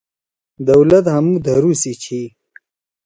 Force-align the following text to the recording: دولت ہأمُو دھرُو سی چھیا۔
دولت 0.67 1.05
ہأمُو 1.13 1.33
دھرُو 1.45 1.71
سی 1.81 1.91
چھیا۔ 2.01 2.21